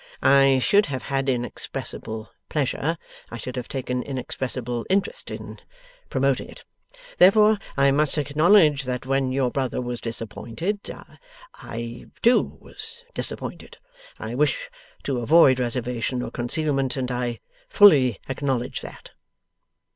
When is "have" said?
0.87-1.03, 3.55-3.67